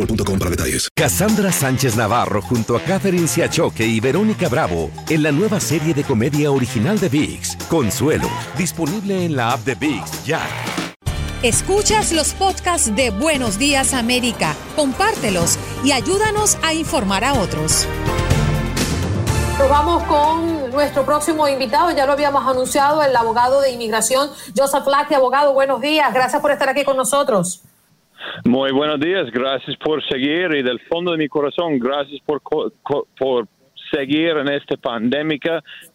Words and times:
boostmobile.com 0.00 0.38
para 0.38 0.50
detalles. 0.50 0.88
Cassandra 0.94 1.52
Sánchez 1.52 1.96
Navarro 1.96 2.42
junto 2.42 2.76
a 2.76 2.80
Catherine 2.80 3.28
Siachoque 3.28 3.84
y 3.84 4.00
Verónica 4.00 4.48
Bravo 4.48 4.90
en 5.08 5.22
la 5.22 5.32
nueva 5.32 5.60
serie 5.60 5.94
de 5.94 6.04
comedia 6.04 6.50
original 6.50 6.98
de 6.98 7.08
VIX, 7.08 7.56
Consuelo, 7.68 8.28
disponible 8.56 9.24
en 9.24 9.36
la 9.36 9.52
app 9.52 9.60
de 9.64 9.74
VIX 9.74 10.24
ya. 10.24 10.40
Escuchas 11.42 12.12
los 12.12 12.34
podcasts 12.34 12.94
de 12.94 13.10
Buenos 13.10 13.58
Días 13.58 13.94
América, 13.94 14.54
compártelos 14.76 15.58
y 15.82 15.92
ayúdanos 15.92 16.58
a 16.62 16.74
informar 16.74 17.24
a 17.24 17.32
otros. 17.34 17.86
Nos 19.58 19.68
vamos 19.68 20.02
con 20.04 20.70
nuestro 20.70 21.04
próximo 21.04 21.48
invitado, 21.48 21.90
ya 21.90 22.06
lo 22.06 22.12
habíamos 22.12 22.46
anunciado, 22.46 23.02
el 23.02 23.14
abogado 23.14 23.60
de 23.60 23.70
inmigración, 23.70 24.30
Joseph 24.56 24.86
Lackey. 24.86 25.16
Abogado, 25.16 25.52
buenos 25.52 25.80
días, 25.80 26.12
gracias 26.12 26.40
por 26.40 26.50
estar 26.50 26.68
aquí 26.68 26.84
con 26.84 26.96
nosotros. 26.96 27.62
Muy 28.44 28.72
buenos 28.72 29.00
días, 29.00 29.30
gracias 29.30 29.76
por 29.76 30.02
seguir 30.08 30.54
y 30.54 30.62
del 30.62 30.80
fondo 30.88 31.12
de 31.12 31.18
mi 31.18 31.28
corazón, 31.28 31.78
gracias 31.78 32.20
por, 32.24 32.40
por 32.42 33.48
seguir 33.90 34.36
en 34.36 34.48
esta 34.48 34.76
pandemia 34.76 35.38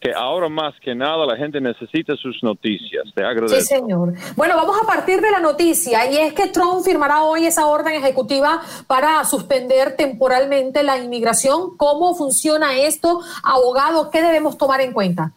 que 0.00 0.12
ahora 0.14 0.48
más 0.48 0.74
que 0.80 0.94
nada 0.94 1.26
la 1.26 1.36
gente 1.36 1.60
necesita 1.60 2.14
sus 2.16 2.42
noticias. 2.42 3.04
Te 3.14 3.24
agradezco. 3.24 3.60
Sí, 3.60 3.66
señor. 3.66 4.12
Bueno, 4.36 4.56
vamos 4.56 4.76
a 4.82 4.86
partir 4.86 5.20
de 5.20 5.30
la 5.30 5.40
noticia 5.40 6.10
y 6.10 6.16
es 6.16 6.34
que 6.34 6.48
Trump 6.48 6.84
firmará 6.84 7.22
hoy 7.22 7.46
esa 7.46 7.66
orden 7.66 7.94
ejecutiva 7.94 8.60
para 8.86 9.24
suspender 9.24 9.96
temporalmente 9.96 10.82
la 10.82 10.98
inmigración. 10.98 11.76
¿Cómo 11.76 12.14
funciona 12.14 12.76
esto, 12.76 13.20
abogado? 13.42 14.10
¿Qué 14.10 14.22
debemos 14.22 14.58
tomar 14.58 14.80
en 14.80 14.92
cuenta? 14.92 15.32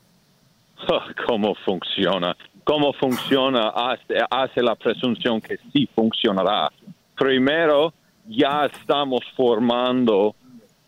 ¿Cómo 1.28 1.56
funciona? 1.66 2.36
cómo 2.70 2.94
funciona 2.94 3.70
hace, 3.70 4.62
la 4.62 4.76
presunción 4.76 5.42
que 5.42 5.58
sí 5.74 5.90
funcionará. 5.96 6.70
Primero, 7.20 7.94
ya 8.26 8.66
estamos 8.66 9.20
formando 9.36 10.36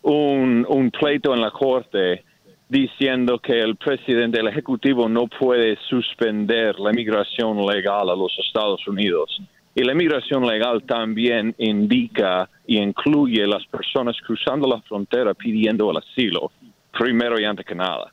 un, 0.00 0.90
pleito 0.98 1.34
en 1.34 1.42
la 1.42 1.50
Corte 1.50 2.24
diciendo 2.70 3.38
que 3.38 3.60
el 3.60 3.76
presidente 3.76 4.38
del 4.38 4.48
Ejecutivo 4.48 5.10
no 5.10 5.26
puede 5.26 5.76
suspender 5.90 6.80
la 6.80 6.90
migración 6.90 7.66
legal 7.66 8.08
a 8.08 8.16
los 8.16 8.34
Estados 8.46 8.88
Unidos. 8.88 9.42
Y 9.74 9.84
la 9.84 9.92
migración 9.92 10.46
legal 10.46 10.82
también 10.84 11.54
indica 11.58 12.48
y 12.66 12.78
incluye 12.78 13.46
las 13.46 13.66
personas 13.66 14.16
cruzando 14.26 14.66
la 14.66 14.80
frontera 14.80 15.34
pidiendo 15.34 15.90
el 15.90 15.98
asilo, 15.98 16.50
primero 16.98 17.38
y 17.38 17.44
antes 17.44 17.66
que 17.66 17.74
nada. 17.74 18.10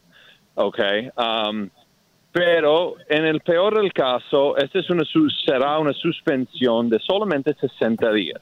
Okay. 0.56 1.09
Um, 1.16 1.69
pero 2.32 2.96
en 3.08 3.26
el 3.26 3.42
peor 3.42 3.82
del 3.82 3.92
caso, 3.92 4.56
esta 4.58 4.80
es 4.80 4.90
una, 4.90 5.04
será 5.46 5.80
una 5.80 5.94
suspensión 5.94 6.90
de 6.90 7.00
solamente 7.00 7.54
60 7.54 8.12
días. 8.14 8.42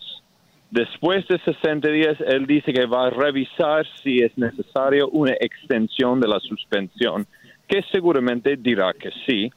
Después 0.69 1.25
de 1.27 1.39
60 1.39 1.89
días, 1.89 2.17
él 2.27 2.45
dice 2.45 2.73
que 2.73 2.85
va 2.85 3.07
a 3.07 3.09
revisar 3.09 3.85
si 4.03 4.19
es 4.19 4.37
necesario 4.37 5.07
una 5.09 5.31
extensión 5.39 6.19
de 6.19 6.27
la 6.27 6.39
suspensión, 6.41 7.25
que 7.67 7.81
seguramente 7.91 8.57
dirá 8.57 8.93
que 8.93 9.11
sí, 9.25 9.49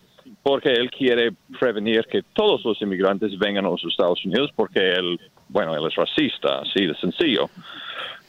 porque 0.43 0.73
él 0.73 0.91
quiere 0.91 1.33
prevenir 1.59 2.07
que 2.07 2.23
todos 2.33 2.65
los 2.65 2.81
inmigrantes 2.81 3.37
vengan 3.39 3.67
a 3.67 3.71
los 3.71 3.85
Estados 3.85 4.25
Unidos, 4.25 4.53
porque 4.55 4.93
él, 4.93 5.19
bueno, 5.49 5.75
él 5.75 5.85
es 5.89 5.95
racista, 5.97 6.61
así 6.61 6.87
de 6.87 6.95
sencillo. 6.95 7.51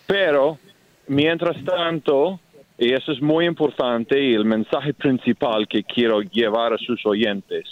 Pero, 0.07 0.57
mientras 1.07 1.63
tanto, 1.63 2.39
y 2.81 2.93
eso 2.93 3.11
es 3.11 3.21
muy 3.21 3.45
importante 3.45 4.19
y 4.19 4.33
el 4.33 4.43
mensaje 4.43 4.91
principal 4.95 5.67
que 5.67 5.83
quiero 5.83 6.21
llevar 6.21 6.73
a 6.73 6.79
sus 6.79 7.05
oyentes. 7.05 7.63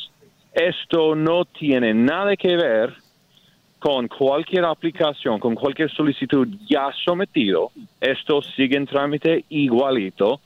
Esto 0.53 1.16
no 1.16 1.46
tiene 1.46 1.96
nada 1.96 2.36
que 2.36 2.56
ver 2.56 2.94
con 3.80 4.08
cualquier 4.08 4.66
aplicación, 4.66 5.40
con 5.40 5.56
cualquier 5.56 5.90
solicitud 5.90 6.48
ya 6.69 6.92
sometido. 7.03 7.72
Esto 8.00 8.44
sigue 8.56 8.78
en 8.78 8.86
trámite 8.86 9.46
igualito 9.50 10.42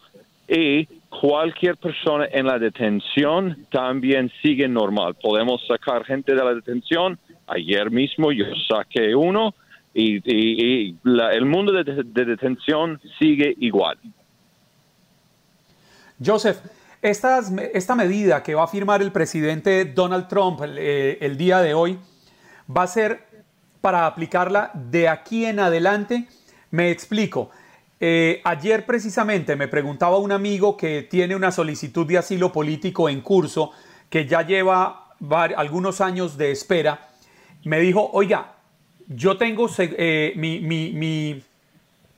y 0.48 0.86
cualquier 1.10 1.76
persona 1.76 2.30
en 2.32 2.46
la 2.46 2.58
detención 2.58 3.66
también 3.70 4.32
sigue 4.42 4.70
normal. 4.70 5.16
Podemos 5.22 5.62
sacar 5.68 6.06
gente 6.06 6.34
de 6.34 6.42
la 6.42 6.54
detención. 6.54 7.20
Ayer 7.48 7.92
mismo 7.92 8.32
yo 8.32 8.46
saqué 8.70 9.14
uno 9.14 9.56
y, 9.94 10.96
el 11.04 11.46
mundo 11.46 11.74
de 11.74 12.26
detención 12.26 13.02
sigue 13.20 13.54
igual. 13.60 13.98
Joseph, 16.24 16.58
esta 17.02 17.96
medida 17.96 18.44
que 18.44 18.56
va 18.56 18.64
a 18.64 18.68
firmar 18.68 19.02
el 19.02 19.12
presidente 19.12 19.86
Donald 19.86 20.28
Trump 20.28 20.62
eh, 20.64 21.18
el, 21.20 21.38
día 21.38 21.60
de 21.60 21.74
hoy 21.74 22.00
va 22.76 22.84
a 22.84 22.88
ser 22.88 23.28
para 23.82 24.06
aplicarla 24.06 24.72
de 24.74 25.10
aquí 25.10 25.46
en 25.46 25.60
adelante. 25.60 26.28
Me 26.72 26.92
explico. 26.92 27.50
Eh, 28.00 28.42
ayer 28.46 28.86
precisamente 28.86 29.56
me 29.56 29.68
preguntaba 29.68 30.18
un 30.18 30.32
amigo 30.32 30.78
que 30.78 31.04
tiene 31.04 31.36
una 31.36 31.52
solicitud 31.52 32.08
de 32.08 32.18
asilo 32.18 32.52
político 32.52 33.10
en 33.10 33.22
curso, 33.22 33.72
que 34.10 34.26
ya 34.26 34.42
lleva 34.42 35.16
algunos 35.58 36.00
años 36.00 36.38
de 36.38 36.52
espera. 36.52 37.10
Me 37.66 37.80
dijo, 37.80 38.10
oiga, 38.14 38.54
yo 39.08 39.38
tengo 39.38 39.70
eh, 39.78 40.34
mi, 40.38 40.60
mi, 40.62 41.44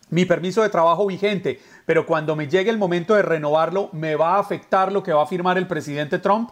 mi 0.09 0.25
permiso 0.25 0.61
de 0.61 0.69
trabajo 0.69 1.07
vigente, 1.07 1.59
pero 1.85 2.05
cuando 2.05 2.35
me 2.35 2.47
llegue 2.47 2.69
el 2.69 2.77
momento 2.77 3.13
de 3.13 3.21
renovarlo, 3.21 3.89
¿me 3.93 4.15
va 4.15 4.35
a 4.35 4.39
afectar 4.39 4.91
lo 4.91 5.03
que 5.03 5.13
va 5.13 5.23
a 5.23 5.27
firmar 5.27 5.57
el 5.57 5.67
presidente 5.67 6.19
Trump? 6.19 6.49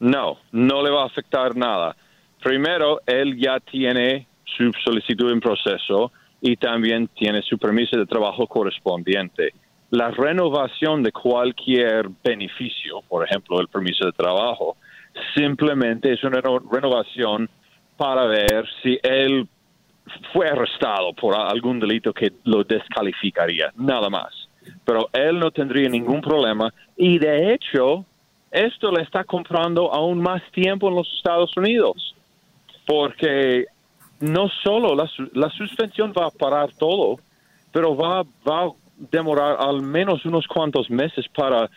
No, 0.00 0.36
no 0.52 0.82
le 0.82 0.90
va 0.90 1.02
a 1.02 1.06
afectar 1.06 1.56
nada. 1.56 1.96
Primero, 2.42 3.00
él 3.06 3.38
ya 3.38 3.60
tiene 3.60 4.26
su 4.44 4.70
solicitud 4.84 5.32
en 5.32 5.40
proceso 5.40 6.12
y 6.40 6.56
también 6.56 7.08
tiene 7.08 7.42
su 7.42 7.58
permiso 7.58 7.96
de 7.96 8.06
trabajo 8.06 8.46
correspondiente. 8.46 9.52
La 9.90 10.10
renovación 10.10 11.02
de 11.02 11.12
cualquier 11.12 12.08
beneficio, 12.22 13.02
por 13.08 13.24
ejemplo, 13.24 13.60
el 13.60 13.68
permiso 13.68 14.04
de 14.04 14.12
trabajo, 14.12 14.76
simplemente 15.34 16.12
es 16.12 16.22
una 16.24 16.40
renovación 16.40 17.48
para 17.96 18.26
ver 18.26 18.66
si 18.82 18.98
él 19.02 19.48
fue 20.32 20.48
arrestado 20.48 21.12
por 21.14 21.34
algún 21.34 21.80
delito 21.80 22.12
que 22.12 22.32
lo 22.44 22.64
descalificaría, 22.64 23.72
nada 23.76 24.10
más. 24.10 24.45
Pero 24.84 25.08
él 25.12 25.38
no 25.38 25.50
tendría 25.50 25.88
ningún 25.88 26.20
problema 26.20 26.72
y 26.96 27.18
de 27.18 27.52
hecho 27.52 28.04
esto 28.50 28.90
le 28.90 29.02
está 29.02 29.24
comprando 29.24 29.92
aún 29.92 30.20
más 30.20 30.42
tiempo 30.52 30.88
en 30.88 30.94
los 30.94 31.12
Estados 31.16 31.54
Unidos, 31.56 32.14
porque 32.86 33.66
no 34.20 34.48
solo 34.62 34.94
la, 34.94 35.50
suspensión 35.50 36.12
va 36.16 36.26
a 36.26 36.30
parar 36.30 36.70
todo, 36.78 37.18
pero 37.72 37.94
va, 37.96 38.22
va 38.48 38.66
a 38.66 38.72
demorar 38.96 39.56
al 39.60 39.82
menos 39.82 40.24
unos 40.24 40.46
cuantos 40.46 40.88
meses 40.88 41.26
para 41.34 41.68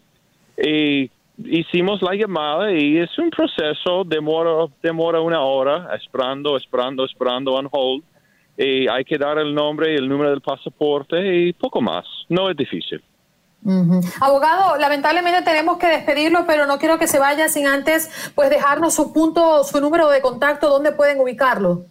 Y 0.62 1.10
hicimos 1.44 2.02
la 2.02 2.14
llamada 2.14 2.72
y 2.72 2.98
es 2.98 3.16
un 3.18 3.30
proceso, 3.30 4.04
demora, 4.04 4.66
demora 4.82 5.20
una 5.20 5.40
hora, 5.40 5.94
esperando, 5.94 6.56
esperando, 6.56 7.04
esperando 7.04 7.54
on 7.54 7.68
hold. 7.70 8.02
Y 8.56 8.88
hay 8.88 9.04
que 9.04 9.16
dar 9.16 9.38
el 9.38 9.54
nombre 9.54 9.92
y 9.92 9.96
el 9.96 10.08
número 10.08 10.30
del 10.30 10.42
pasaporte 10.42 11.16
y 11.36 11.52
poco 11.52 11.80
más. 11.80 12.04
No 12.28 12.50
es 12.50 12.56
difícil. 12.56 13.02
Abogado, 14.20 14.78
lamentablemente 14.78 15.42
tenemos 15.42 15.76
que 15.78 15.86
despedirlo, 15.86 16.44
pero 16.46 16.66
no 16.66 16.78
quiero 16.78 16.98
que 16.98 17.06
se 17.06 17.18
vaya 17.18 17.48
sin 17.48 17.66
antes 17.66 18.32
pues 18.34 18.48
dejarnos 18.48 18.94
su 18.94 19.12
punto, 19.12 19.64
su 19.64 19.80
número 19.80 20.08
de 20.08 20.22
contacto, 20.22 20.68
dónde 20.68 20.92
pueden 20.92 21.20
ubicarlo. 21.20 21.84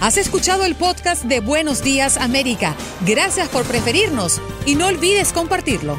Has 0.00 0.16
escuchado 0.16 0.64
el 0.64 0.76
podcast 0.76 1.24
de 1.24 1.40
Buenos 1.40 1.82
Días 1.82 2.18
América. 2.18 2.76
Gracias 3.04 3.48
por 3.48 3.66
preferirnos 3.66 4.40
y 4.64 4.76
no 4.76 4.86
olvides 4.86 5.32
compartirlo. 5.32 5.98